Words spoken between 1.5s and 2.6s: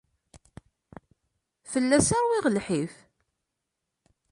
Fell-as i ṛwiɣ